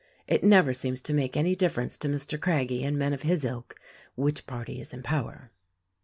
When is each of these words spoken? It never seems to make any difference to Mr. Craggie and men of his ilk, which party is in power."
It 0.27 0.43
never 0.43 0.73
seems 0.73 0.99
to 1.01 1.13
make 1.13 1.37
any 1.37 1.55
difference 1.55 1.95
to 1.99 2.07
Mr. 2.07 2.41
Craggie 2.41 2.83
and 2.83 2.97
men 2.97 3.13
of 3.13 3.21
his 3.21 3.45
ilk, 3.45 3.75
which 4.15 4.47
party 4.47 4.81
is 4.81 4.93
in 4.95 5.03
power." 5.03 5.51